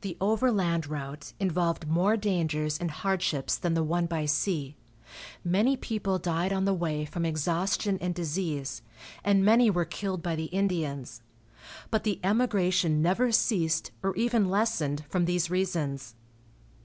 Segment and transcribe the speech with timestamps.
[0.00, 4.74] The overland route involved more dangers and hardships than the one by sea.
[5.44, 8.82] Many people died on the way from exhaustion and disease,
[9.22, 11.22] and many were killed by the Indians,
[11.92, 16.16] but the emigration never ceased, or even lessened, from these reasons.